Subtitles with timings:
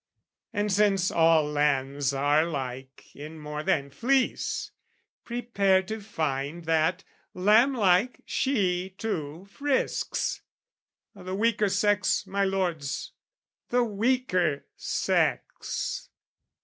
[0.51, 4.71] And since all lambs are like in more than fleece,
[5.25, 7.03] Prepare to find that,
[7.35, 10.41] lamb like, she too frisks
[11.15, 13.11] O' the weaker sex, my lords,
[13.69, 16.09] the weaker sex!